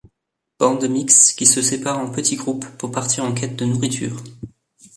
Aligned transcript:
Bandes 0.57 0.85
mixtes 0.89 1.33
qui 1.37 1.45
se 1.45 1.61
séparent 1.61 1.99
en 1.99 2.09
petits 2.09 2.35
groupes 2.35 2.65
pour 2.79 2.91
partir 2.91 3.23
en 3.23 3.33
quête 3.35 3.55
de 3.55 3.65
nourriture. 3.65 4.23